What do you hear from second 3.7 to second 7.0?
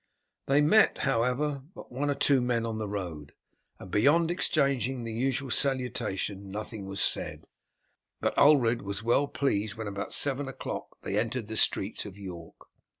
and beyond exchanging the usual salutation nothing was